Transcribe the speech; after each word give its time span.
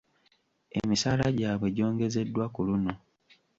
Emisaala 0.79 1.25
gyabwe 1.37 1.67
gyongezeddwa 1.75 2.45
ku 2.53 2.59
luno. 2.67 2.93